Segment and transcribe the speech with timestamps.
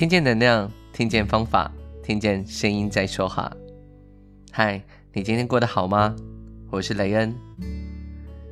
[0.00, 1.70] 听见能量，听见方法，
[2.02, 3.52] 听见声音在说话。
[4.50, 4.82] 嗨，
[5.12, 6.16] 你今天过得好吗？
[6.70, 7.36] 我是雷恩。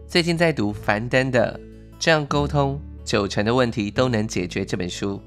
[0.06, 1.58] 最近在读樊登的
[1.98, 5.18] 《这样沟通，九成的问题都能解决》这本书。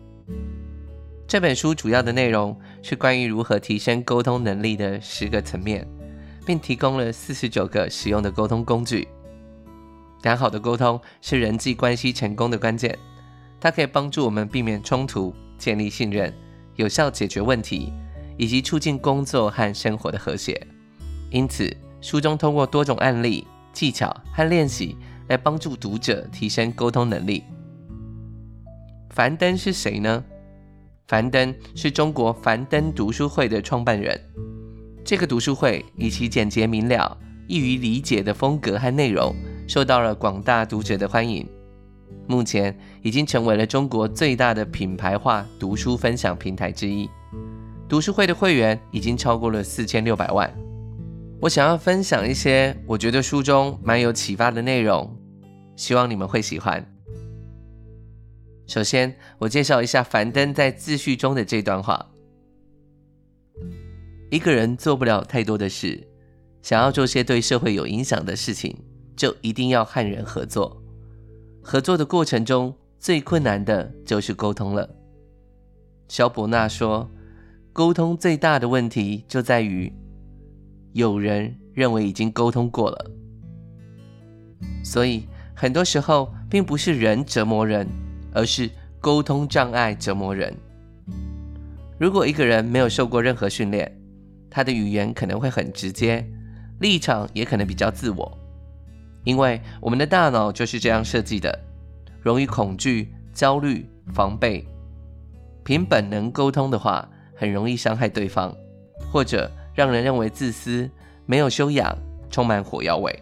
[1.27, 5.87] 这本书主要的内容是关于如何提升沟通能力的十个层面，
[6.45, 9.07] 并提供了四十九个实用的沟通工具。
[10.21, 12.95] 良好的沟通是人际关系成功的关键，
[13.59, 15.33] 它可以帮助我们避免冲突。
[15.61, 16.33] 建立信任，
[16.75, 17.93] 有效解决问题，
[18.35, 20.59] 以及促进工作和生活的和谐。
[21.29, 24.97] 因此，书中通过多种案例、技巧和练习
[25.27, 27.43] 来帮助读者提升沟通能力。
[29.11, 30.23] 樊登是谁呢？
[31.07, 34.19] 樊登是中国樊登读书会的创办人。
[35.05, 37.15] 这个读书会以其简洁明了、
[37.47, 39.35] 易于理解的风格和内容，
[39.67, 41.47] 受到了广大读者的欢迎。
[42.27, 47.09] 目前已经成为了中国最大的品牌化读书分享平台之一，
[47.89, 50.49] 读书会的会员已经超过了四千六百万。
[51.41, 55.13] 我想要分享一些我觉得书中蛮有启发的内容，
[55.75, 56.85] 希望你们会喜欢。
[58.67, 62.05] 首先，我介绍一下樊登在自序中的这段话：
[64.29, 66.07] 一个人做不了太多的事，
[66.61, 68.77] 想要做些对社会有影响的事情，
[69.17, 70.80] 就一定要和人合作。
[71.63, 74.89] 合作的过程中，最困难的就是沟通了。
[76.07, 77.09] 萧伯纳说，
[77.71, 79.93] 沟通最大的问题就在于，
[80.93, 83.11] 有人认为已经沟通过了。
[84.83, 87.87] 所以，很多时候并不是人折磨人，
[88.33, 90.53] 而是沟通障碍折磨人。
[91.99, 93.95] 如果一个人没有受过任何训练，
[94.49, 96.27] 他的语言可能会很直接，
[96.79, 98.37] 立场也可能比较自我。
[99.23, 101.59] 因为我们的大脑就是这样设计的，
[102.21, 104.65] 容易恐惧、焦虑、防备。
[105.63, 108.55] 凭本能沟通的话，很容易伤害对方，
[109.11, 110.89] 或者让人认为自私、
[111.25, 111.95] 没有修养、
[112.29, 113.17] 充满火药味。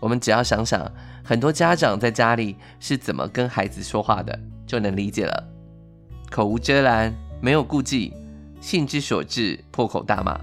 [0.00, 0.90] 我们只要想想，
[1.24, 5.48] 很多家长在家里是怎么跟孩子说话的，就能理解了。
[6.30, 8.12] 口无遮拦，没有顾忌，
[8.60, 10.38] 兴之所至，破口大骂，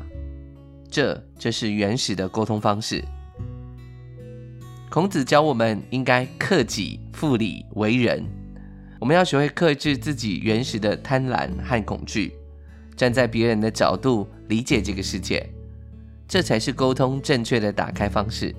[0.89, 3.03] 这就是原始的沟通方式。
[4.89, 8.23] 孔子教我们应该克己复礼为人，
[8.99, 12.33] 我们要学会克制自己原始的贪婪和恐惧，
[12.95, 15.49] 站在别人的角度理解这个世界，
[16.27, 18.55] 这才是沟通正确的打开方式。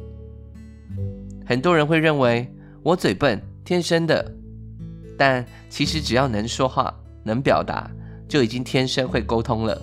[1.46, 2.46] 很多人会认为
[2.82, 4.30] 我嘴笨，天生的，
[5.16, 6.94] 但其实只要能说话、
[7.24, 7.90] 能表达，
[8.28, 9.80] 就已经天生会沟通了。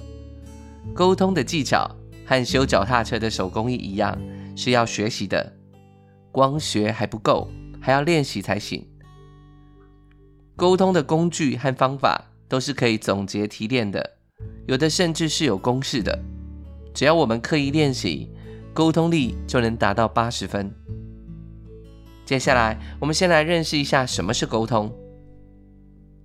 [0.94, 1.90] 沟通的技巧
[2.26, 4.16] 和修脚踏车的手工艺一样，
[4.56, 5.52] 是要学习的。
[6.34, 7.48] 光学还不够，
[7.80, 8.84] 还要练习才行。
[10.56, 14.18] 沟通的工具和方法都是可以总结提炼的，
[14.66, 16.20] 有的甚至是有公式的。
[16.92, 18.32] 只要我们刻意练习，
[18.74, 20.74] 沟通力就能达到八十分。
[22.26, 24.92] 接下来，我们先来认识一下什么是沟通。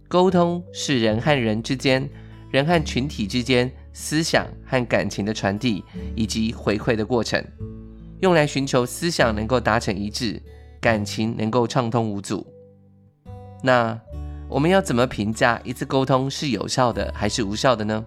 [0.09, 2.09] 沟通是人和人之间、
[2.51, 5.85] 人和群体之间思想和感情的传递
[6.17, 7.45] 以及回馈的过程。
[8.21, 10.43] 用来寻求思想能够达成一致，
[10.81, 12.47] 感情能够畅通无阻。
[13.63, 13.99] 那
[14.49, 18.05] 我们要怎么评价一次沟通是有效的还是无效的呢？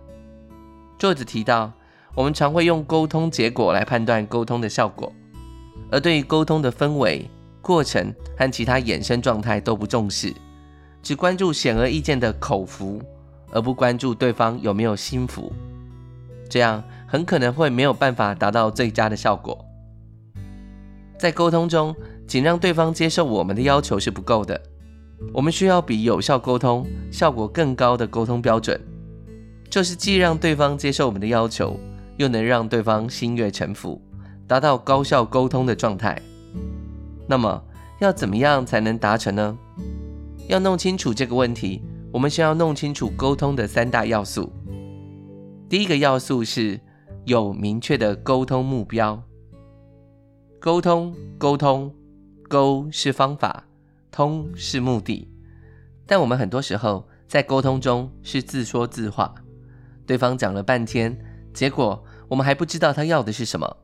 [0.97, 1.71] 作者提到，
[2.13, 5.11] 我们常会用沟通结果来判断沟通的效果，
[5.89, 7.29] 而对于沟通的氛围、
[7.61, 10.33] 过程和其他衍生状态都不重视，
[11.01, 13.01] 只关注显而易见的口服，
[13.51, 15.51] 而不关注对方有没有心服。
[16.49, 19.65] 这样很可能会没有办法达到最佳的效果。
[21.21, 21.95] 在沟通中，
[22.25, 24.59] 仅让对方接受我们的要求是不够的，
[25.31, 28.81] 我们需要比有效沟通效果更高的沟通标准，
[29.69, 31.79] 就是既让对方接受我们的要求，
[32.17, 34.01] 又能让对方心悦诚服，
[34.47, 36.19] 达到高效沟通的状态。
[37.27, 37.63] 那么，
[37.99, 39.55] 要怎么样才能达成呢？
[40.47, 44.51] 要弄清楚这个问题，我们先要弄清楚沟通的三大要素。
[45.69, 46.79] 第一个要素是
[47.25, 49.21] 有明确的沟通目标。
[50.61, 51.91] 沟通，沟通，
[52.47, 53.65] 沟是方法，
[54.11, 55.27] 通是目的。
[56.05, 59.33] 但我们很多时候在沟通中是自说自话，
[60.05, 61.17] 对方讲了半天，
[61.51, 63.77] 结果我们还不知道他要的是什么。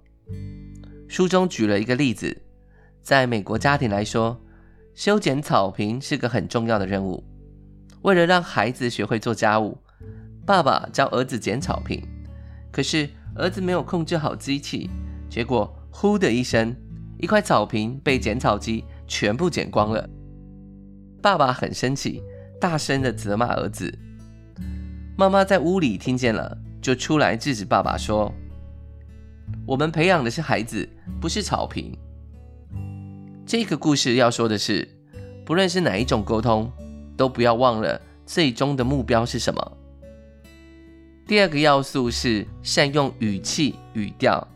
[1.07, 2.44] 书中举了一个例子，
[3.01, 4.39] 在美国家庭来说，
[4.94, 7.23] 修剪草坪是个很重要的任务。
[8.03, 9.75] 为了让孩子学会做家务，
[10.45, 12.07] 爸爸教儿子剪草坪，
[12.71, 14.88] 可是儿子没有控制好机器，
[15.27, 16.75] 结果，呼的一声，
[17.17, 20.07] 一块草坪被剪草机全部剪光了。
[21.23, 22.21] 爸爸很生气，
[22.61, 23.91] 大声地责骂儿子。
[25.17, 28.31] 妈妈在屋里听见了，就出来制止爸爸说
[29.65, 30.88] ：“我们培养的是孩子，
[31.19, 31.97] 不是草坪。”
[33.44, 34.88] 这个故事要说的是，
[35.44, 36.71] 不论是哪一种沟通，
[37.17, 39.77] 都不要忘了最终的目标是什么。
[41.25, 44.47] 第二个要素是善用语气语调。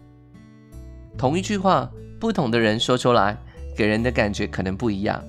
[1.18, 3.38] 同一句话，不同的人说出来，
[3.76, 5.24] 给人的感觉可能不一样，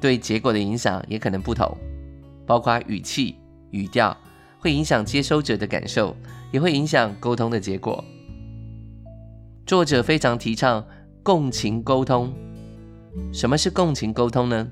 [0.00, 1.76] 对结果的影响也可能不同，
[2.46, 3.36] 包括语气
[3.70, 4.16] 语调。
[4.60, 6.16] 会影响接收者的感受，
[6.50, 8.04] 也会影响沟通的结果。
[9.64, 10.84] 作者非常提倡
[11.22, 12.34] 共情沟通。
[13.32, 14.68] 什么是共情沟通呢？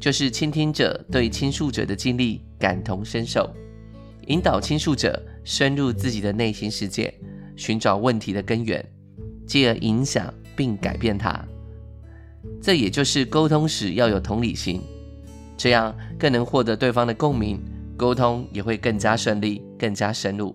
[0.00, 3.48] 就是倾听者对倾诉者的经历感同身受，
[4.26, 7.14] 引导倾诉者深入自己的内心世界，
[7.54, 8.84] 寻找问题的根源，
[9.50, 11.44] 继而影响并改变它。
[12.62, 14.80] 这也就是沟通时要有同理心，
[15.56, 17.60] 这样更能获得对方的共鸣。
[17.96, 20.54] 沟通也会更加顺利，更加深入。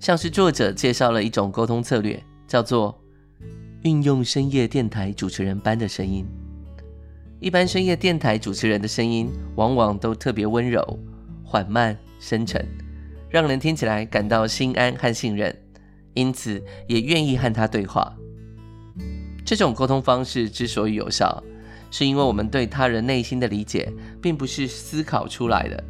[0.00, 2.98] 像是作者介绍了一种沟通策略，叫做
[3.82, 6.26] 运用深夜电台主持人般的声音。
[7.38, 10.98] 一般深夜电台主持人的声音往往都特别温柔、
[11.44, 12.66] 缓慢、深沉，
[13.28, 15.54] 让人听起来感到心安和信任，
[16.14, 18.12] 因此也愿意和他对话。
[19.44, 21.42] 这种沟通方式之所以有效，
[21.90, 25.84] 是因为我们对他人内心的理解，并不是思考出来的。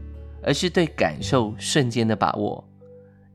[0.45, 2.65] 而是对感受瞬间的把握，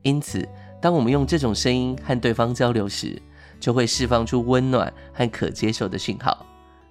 [0.02, 0.46] 因此，
[0.78, 3.18] 当我们用这种声音和对方交流时，
[3.58, 6.44] 就会释放出温暖和可接受的讯号，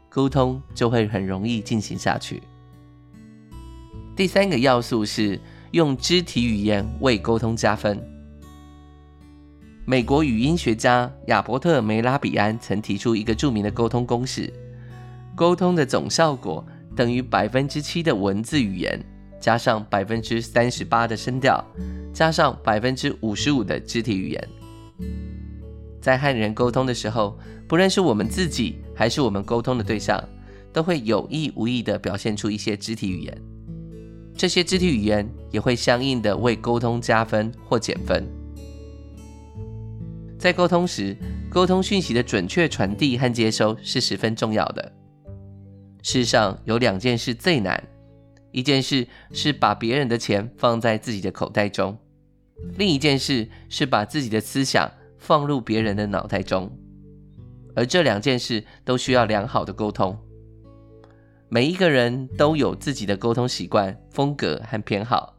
[0.10, 2.42] 沟通就会很容易进行下去。
[4.16, 5.40] 第三个要素是
[5.70, 8.04] 用肢体语言为沟通加分。
[9.90, 14.52] 美国语音学家亚伯特·梅拉比安曾提出一个著名的沟通公式：
[15.34, 16.62] 沟通的总效果
[16.94, 19.02] 等于百分之七的文字语言。
[19.40, 21.64] 加上百分之三十八的声调，
[22.12, 24.50] 加上百分之五十五的肢体语言，
[26.02, 30.22] 在和人沟通的时候，不论是我们自己还是我们沟通的对象，
[30.74, 33.42] 都会有意无意地表现出一些肢体语言。
[34.36, 38.28] 这些肢体语言也会相应的为沟通加分或减分。
[40.48, 41.14] 在沟通时，
[41.50, 44.94] 沟通讯息的准确传递和接收是十分重要的。
[46.02, 47.84] 世上有两件事最难。
[48.54, 51.98] 一件事是把别人的钱放在自己的口袋中，
[52.78, 56.72] 另一件事是把自己的思想放入别人的脑袋中，
[57.76, 60.18] 而这两件事都需要良好的沟通。
[61.50, 65.36] 每一个人都有自己的沟通习惯、风格和偏好。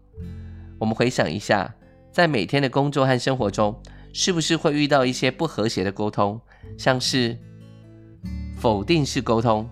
[0.78, 1.74] 我们回想一下，
[2.12, 3.74] 在每天的工作和生活中，
[4.12, 6.40] 是不是会遇到一些不和谐的沟通，
[6.76, 7.36] 像是
[8.56, 9.68] 否定式沟通，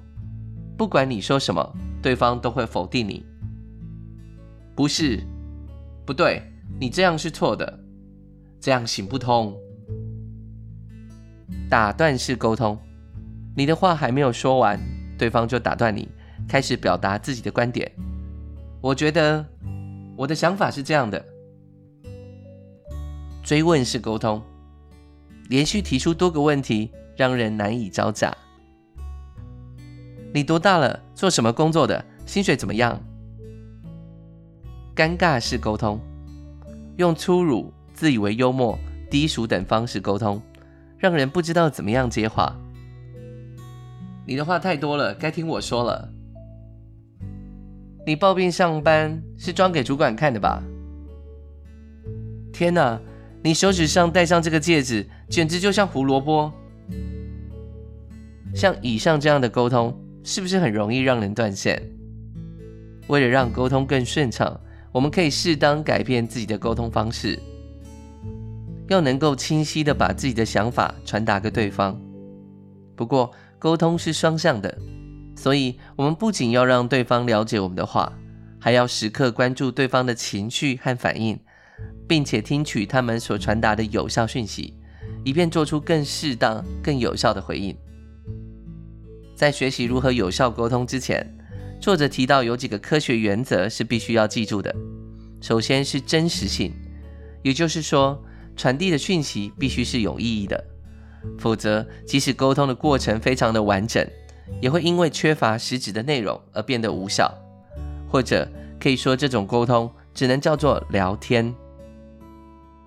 [0.77, 3.25] 不管你说什么，对方都会否定你。
[4.75, 5.23] 不是，
[6.05, 6.43] 不对，
[6.79, 7.81] 你这样是错的，
[8.61, 9.56] 这样行不通。
[11.69, 12.79] 打断式沟通，
[13.56, 14.79] 你的话还没有说完，
[15.19, 16.09] 对方就打断你，
[16.47, 17.91] 开始表达自己的观点。
[18.81, 19.44] 我觉得
[20.17, 21.25] 我的想法是这样的。
[23.46, 24.43] 追问式沟通，
[25.48, 28.37] 连续提出多个问题，让人难以招架。
[30.34, 30.98] 你多大了？
[31.15, 32.05] 做什么工作的？
[32.26, 33.00] 薪水怎么样？
[34.96, 36.00] 尴尬式沟通，
[36.96, 38.76] 用粗鲁、自以为幽默、
[39.08, 40.43] 低俗等方式沟通，
[40.98, 42.53] 让人不知道怎么样接话。
[44.26, 46.12] 你的话太多了，该听我说了。
[48.05, 50.60] 你抱病上班是装给主管看的吧？
[52.53, 53.00] 天哪，
[53.46, 56.53] 你手指上戴上这个戒指，简直就像胡萝卜。
[58.53, 61.81] 像以上这样的沟通，是不是很容易让人断线？
[63.06, 64.60] 为了让沟通更顺畅。
[64.91, 67.38] 我们可以适当改变自己的沟通方式，
[68.88, 71.96] 要能够清晰地把自己的想法传达给对方。
[72.96, 74.76] 不过，沟通是双向的，
[75.36, 78.12] 所以我们不仅要让对方了解我们的话，
[78.58, 81.38] 还要时刻关注对方的情绪和反应，
[82.08, 84.75] 并且听取他们所传达的有效讯息，
[85.25, 87.77] 以便做出更适当、更有效的回应。
[89.34, 91.27] 在学习如何有效沟通之前，
[91.81, 94.75] 作者提到有几个科学原则是必须要记住的。
[95.41, 96.72] 首先是真实性，
[97.43, 98.22] 也就是说，
[98.56, 100.65] 传递的讯息必须是有意义的，
[101.39, 104.05] 否则即使沟通的过程非常的完整，
[104.63, 107.31] 也会因为缺乏实质的内容而变得无效。
[108.08, 108.48] 或者
[108.81, 111.55] 可以说，这种沟通只能叫做聊天。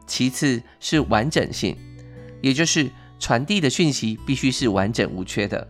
[0.09, 1.77] 其次是完整性，
[2.41, 2.89] 也就是
[3.19, 5.65] 传递的讯息必须是完整无缺的。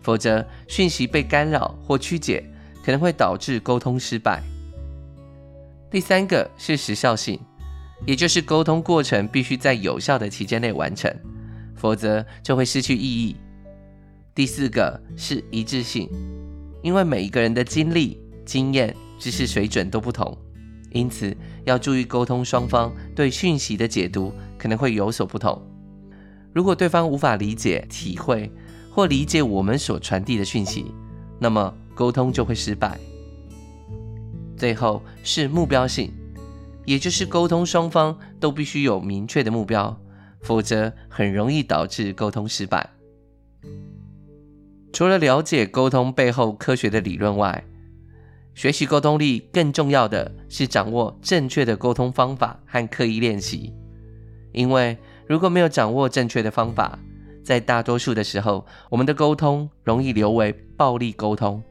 [0.00, 2.42] 否则，讯息被干扰或曲解，
[2.82, 4.42] 可能会导致沟通失败。
[5.90, 7.38] 第三个是时效性，
[8.06, 11.14] 也就是沟通过程必须在有效的期间内完成，
[11.74, 13.36] 否则就会失去意义。
[14.34, 16.08] 第四个是一致性，
[16.82, 20.36] 因为每一个人的经历、经验、知识水准都不同，
[20.90, 25.60] 因此要注意沟通双方对讯息的解读可能会有所不同。
[26.52, 28.50] 如果对方无法理解、体会
[28.90, 30.86] 或理解我们所传递的讯息，
[31.38, 32.98] 那么沟通就会失败。
[34.56, 36.10] 最后是目标性，
[36.86, 39.94] 也就是沟通双方都必须有明确的目标，
[40.40, 42.88] 否则很容易导致沟通失败。
[44.94, 47.62] 除了了解沟通背后科学的理论外，
[48.56, 53.70] 学习沟通力更重要的是掌握正确的沟通方法和刻意练习。
[54.52, 54.96] 因为
[55.28, 56.98] 如果没有掌握正确的方法，
[57.44, 61.62] 在大多数的时候，我们的沟通容易流为暴力沟通，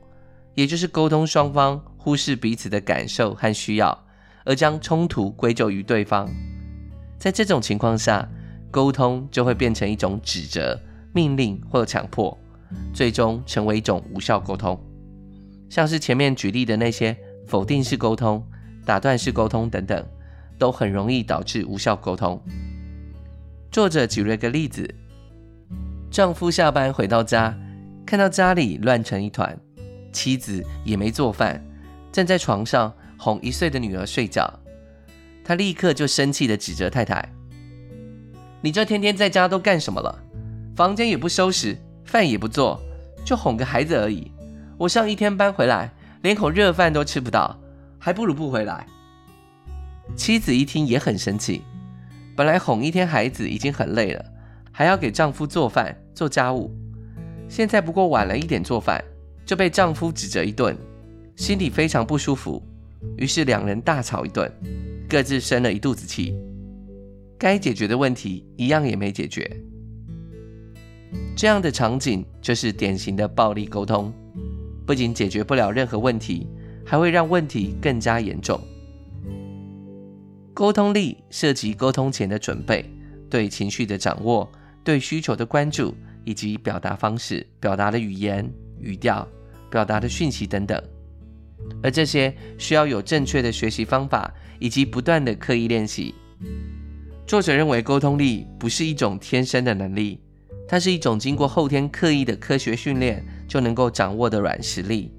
[0.53, 4.05] 也就是沟通双方忽视彼此的感受和需要，
[4.45, 6.29] 而将冲突归咎于对方。
[7.17, 8.29] 在这种情况下，
[8.69, 10.79] 沟通就会变成一种指责、
[11.13, 12.37] 命令或强迫，
[12.93, 14.79] 最终成为一种无效沟通。
[15.69, 17.15] 像是前面举例的那些
[17.47, 18.45] 否定式沟通、
[18.85, 20.05] 打断式沟通等等，
[20.57, 22.41] 都很容易导致无效沟通。
[23.71, 24.93] 作者举了个例子：
[26.09, 27.57] 丈夫下班回到家，
[28.05, 29.57] 看到家里乱成一团，
[30.13, 31.63] 妻子也没做饭。
[32.11, 34.49] 站在床上哄一岁的女儿睡觉，
[35.43, 37.27] 他立刻就生气地指责太太
[38.61, 40.23] ：“你这天天在家都干什么了？
[40.75, 42.81] 房间也不收拾，饭也不做，
[43.25, 44.31] 就哄个孩子而已。
[44.77, 45.91] 我上一天班回来，
[46.21, 47.57] 连口热饭都吃不到，
[47.97, 48.85] 还不如不回来。”
[50.15, 51.61] 妻子一听也很生气，
[52.35, 54.23] 本来哄一天孩子已经很累了，
[54.71, 56.71] 还要给丈夫做饭做家务，
[57.49, 59.03] 现在不过晚了一点做饭，
[59.45, 60.77] 就被丈夫指责一顿。
[61.35, 62.61] 心里非常不舒服，
[63.17, 64.49] 于是两人大吵一顿，
[65.09, 66.33] 各自生了一肚子气。
[67.37, 69.49] 该解决的问题一样也没解决。
[71.35, 74.13] 这样的场景就是典型的暴力沟通，
[74.85, 76.47] 不仅解决不了任何问题，
[76.85, 78.59] 还会让问题更加严重。
[80.53, 82.85] 沟通力涉及沟通前的准备、
[83.29, 84.49] 对情绪的掌握、
[84.83, 88.49] 对需求的关注，以及表达方式、表达的语言、
[88.79, 89.27] 语调、
[89.69, 90.81] 表达的讯息等等。
[91.81, 96.13] 而这些需要有正确的学习方法，以及不断的刻意练习。
[97.25, 100.21] 作者认为，沟通力不是一种天生的能力，
[100.67, 105.11] 它是一种经过后天刻意的科学训练就能够掌握的软实力。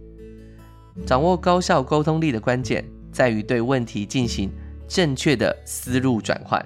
[1.05, 4.51] 掌握高效沟通力的关键，在于对问题进行
[4.89, 6.65] 正确的思路转换。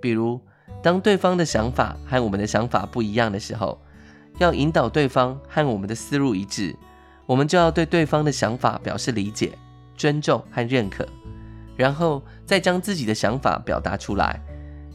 [0.00, 0.40] 比如，
[0.82, 3.80] 当对方的想法和我们的想法不一样的时候，
[4.38, 6.74] 要引导对方和我们的思路一致。
[7.26, 9.52] 我们就要对对方的想法表示理解、
[9.96, 11.04] 尊重和认可，
[11.76, 14.40] 然后再将自己的想法表达出来，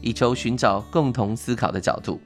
[0.00, 2.18] 以求寻找共同思考的角度。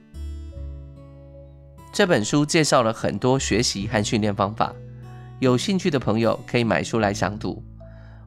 [1.97, 4.71] 这本书介绍了很多学习和训练方法，
[5.39, 7.63] 有兴趣的朋友可以买书来详读。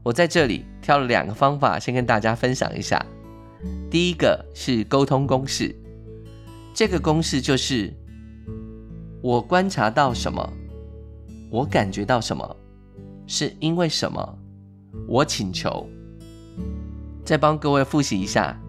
[0.02, 3.00] 我在这里挑了两个方法，先跟大家分享一下。
[3.88, 5.72] 第一个是沟通公式，
[6.74, 7.94] 这个公式就是
[9.22, 10.52] 我观察到什么。
[11.48, 12.56] 我感觉到什么，
[13.28, 14.38] 是因为什么？
[15.06, 15.88] 我请求。
[17.24, 18.60] 再帮各位复习一下，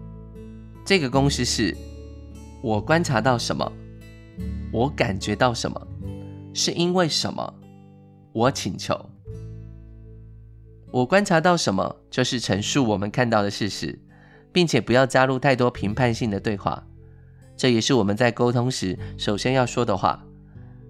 [0.84, 1.76] 这个公式是：
[2.62, 3.72] 我观察到什么，
[4.72, 5.86] 我感觉到什么，
[6.54, 7.54] 是因为什么？
[8.32, 8.98] 我请求。
[10.90, 13.98] 我观察到什么，就是陈述我们看到的事实，
[14.52, 16.86] 并且不要加入太多评判性的对话。
[17.56, 20.24] 这也是我们在沟通时首先要说的话。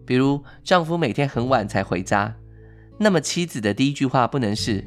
[0.05, 2.35] 比如，丈夫每天很晚才回家，
[2.99, 4.85] 那么妻子的第一句话不能是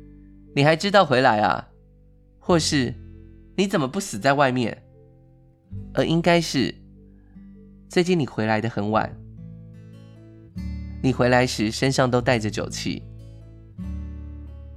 [0.54, 1.68] “你还知道回来啊”，
[2.38, 2.94] 或是
[3.56, 4.82] “你怎么不死在外面”，
[5.94, 6.74] 而应该是
[7.88, 9.10] “最近你回来得很晚，
[11.02, 13.02] 你回来时身上都带着酒气”。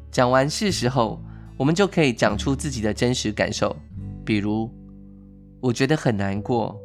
[0.09, 1.21] 讲完事实后，
[1.57, 3.75] 我们就可以讲出自己的真实感受，
[4.23, 4.71] 比如
[5.59, 6.79] “我觉得很难过，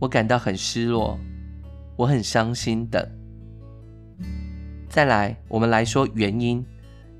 [0.00, 1.16] 我感到很失落”。
[1.96, 3.06] 我很伤心等。
[4.88, 6.64] 再来，我们来说原因，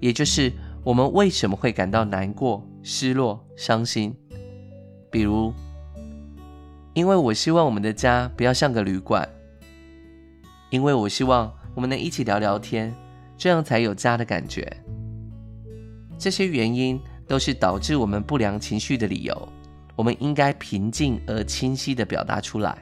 [0.01, 0.51] 也就是
[0.83, 4.17] 我们为什么会感到难过、失落、伤心。
[5.11, 5.53] 比如，
[6.93, 9.29] 因为我希望我们的家不要像个旅馆，
[10.71, 12.93] 因为我希望我们能一起聊聊天，
[13.39, 14.71] 这样才有家的感觉。
[16.19, 19.49] 这些原因都是导致我们不良情绪的理由，
[19.97, 22.77] 我们应该平静而清晰地表达出来。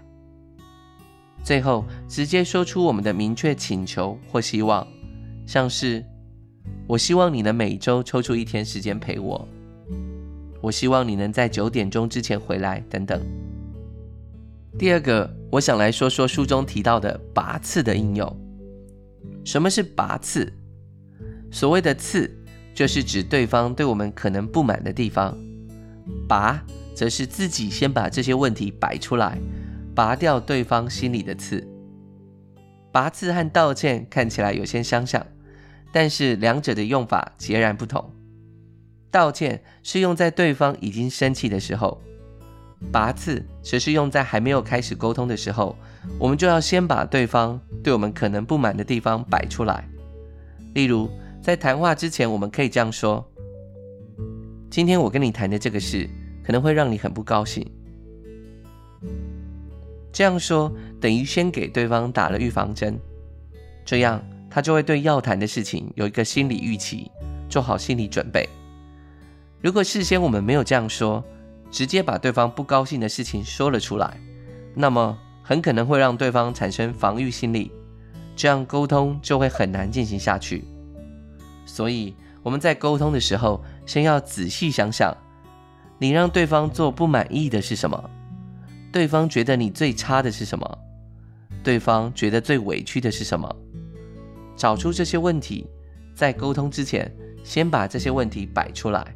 [1.44, 4.86] 最后，直接说出我们的明确请求或希望，
[5.46, 6.04] 像是
[6.86, 9.46] 我希望你能每周抽出一天时间陪我。
[10.60, 13.47] 我希望你能在九点钟之前回来，等等。
[14.76, 18.36] 第二个，我想来说说书中提到的拔刺的应用。
[19.44, 20.52] 什么是拔刺？
[21.50, 22.30] 所谓的刺，
[22.74, 25.34] 就是指对方对我们可能不满的地方；
[26.28, 26.62] 拔，
[26.94, 29.38] 则是自己先把这些问题摆出来，
[29.94, 31.66] 拔掉对方心里的刺。
[32.92, 35.26] 拔刺和道歉看起来有些相像，
[35.92, 38.12] 但是两者的用法截然不同。
[39.10, 42.02] 道歉是用在对方已经生气的时候，
[42.92, 45.76] 拔刺则是用在还没有开始沟通的时候。
[46.18, 49.86] 我们就要先把对方对我们可能不满的地方摆出来。
[50.74, 51.10] 例如，
[51.42, 53.24] 在谈话之前，我们可以这样说
[54.70, 56.08] ：“今天我跟你谈的这个事，
[56.42, 57.66] 可能会让你很不高兴。”
[60.10, 62.98] 这样说等于先给对方打了预防针，
[63.84, 67.10] 这样他就会对要谈的事情有一个心理预期，
[67.50, 68.48] 做好心理准备。
[69.60, 71.22] 如果事先我们没有这样说，
[71.70, 74.20] 直接把对方不高兴的事情说了出来，
[74.74, 77.70] 那么很可能会让对方产生防御心理，
[78.34, 80.64] 这样沟通就会很难进行下去。
[81.66, 85.16] 所以我们在沟通的时候，先要仔细想想，
[85.98, 88.10] 你让对方做不满意的是什么？
[88.90, 90.78] 对方觉得你最差的是什么？
[91.62, 93.54] 对方觉得最委屈的是什么？
[94.56, 95.66] 找出这些问题，
[96.14, 99.14] 在沟通之前，先把这些问题摆出来。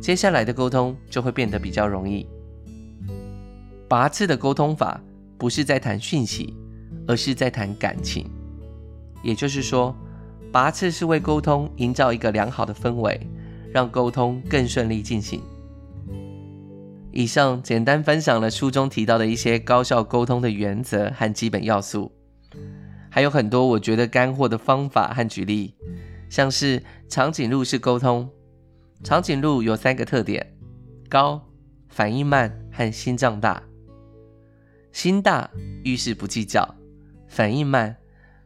[0.00, 2.26] 接下来的沟通就会变得比较容易。
[3.88, 5.00] 拔刺的沟通法
[5.38, 6.54] 不是在谈讯息，
[7.06, 8.28] 而是在谈感情。
[9.22, 9.94] 也就是说，
[10.52, 13.20] 拔刺是为沟通营造一个良好的氛围，
[13.72, 15.40] 让沟通更顺利进行。
[17.12, 22.10] 以上简单分享了书中提到的一些高效沟通的原则和基本要素，
[23.08, 25.74] 还有很多我觉得干货的方法和举例，
[26.28, 28.28] 像是长颈鹿式沟通。
[29.02, 30.54] 长颈鹿有三个特点：
[31.08, 31.42] 高、
[31.88, 33.62] 反应慢和心脏大。
[34.92, 35.50] 心大，
[35.82, 36.62] 遇事不计较；
[37.26, 37.96] 反应慢，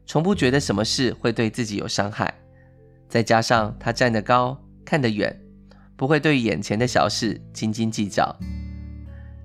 [0.07, 2.33] 从不觉得什么事会对自己有伤害。
[3.09, 5.39] 再加上它站得高，看得远，
[5.95, 8.35] 不会对眼前的小事斤斤计较。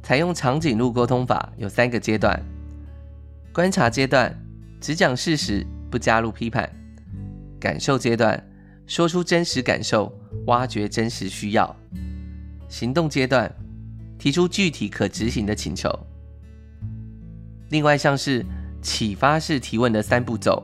[0.01, 2.41] 采用长颈鹿沟通法有三个阶段：
[3.53, 4.35] 观察阶段，
[4.81, 6.67] 只讲事实，不加入批判；
[7.59, 8.41] 感受阶段，
[8.85, 10.11] 说出真实感受。
[10.47, 11.73] 挖掘真实需要，
[12.67, 13.49] 行动阶段
[14.17, 15.89] 提出具体可执行的请求。
[17.69, 18.45] 另外像是
[18.81, 20.61] 启发式提问的三步骤：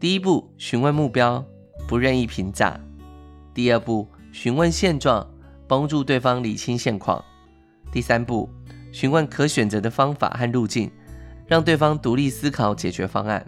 [0.00, 1.44] 第一步，询问目标，
[1.86, 2.80] 不任意评价；
[3.52, 5.28] 第二步，询问现状，
[5.66, 7.22] 帮助对方理清现况；
[7.92, 8.48] 第三步，
[8.90, 10.90] 询问可选择的方法和路径，
[11.46, 13.46] 让对方独立思考解决方案。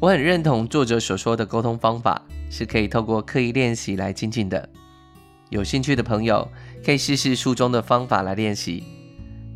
[0.00, 2.20] 我很认同作者所说的沟通方法。
[2.52, 4.68] 是可以透过刻意练习来精进的。
[5.50, 6.46] 有兴趣的朋友
[6.84, 8.82] 可以试试书中的方法来练习。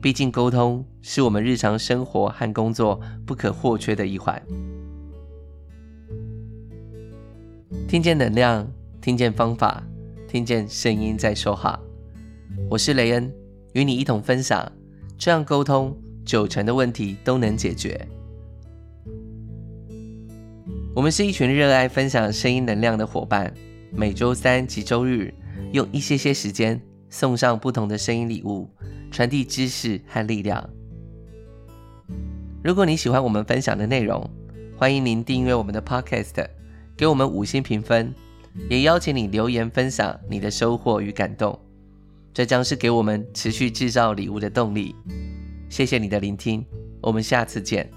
[0.00, 4.40] 毕竟沟通是我们日常生活和工作不可或缺的一环。
[7.88, 8.64] 听见能量，
[9.00, 9.83] 听见方法，
[10.28, 11.76] 听见声音在说话。
[12.70, 13.35] 我是雷恩，
[13.72, 14.70] 与你一同分享，
[15.18, 18.07] 这样沟通九成的问题都能解决。
[20.94, 23.52] 我们是一群热爱分享声音能量的伙伴，
[23.90, 25.35] 每周三及周日
[25.72, 26.80] 用一些些时间
[27.11, 28.70] 送上不同的声音礼物，
[29.11, 30.70] 传递知识和力量。
[32.62, 34.30] 如果你喜欢我们分享的内容，
[34.78, 36.46] 欢迎您订阅我们的 Podcast，
[36.96, 38.14] 给我们五星评分，
[38.70, 41.59] 也邀请你留言分享你的收获与感动，
[42.33, 44.94] 这将是给我们持续制造礼物的动力。
[45.68, 46.64] 谢谢你的聆听，
[47.00, 47.90] 我们下次见。